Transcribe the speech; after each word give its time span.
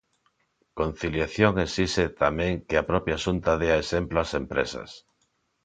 Conciliación 0.79 1.53
exixe, 1.65 2.05
tamén, 2.23 2.53
que 2.67 2.75
a 2.77 2.87
propia 2.91 3.21
Xunta 3.23 3.51
dea 3.61 3.77
exemplo 3.83 4.17
ás 4.23 4.31
empresas. 4.41 4.89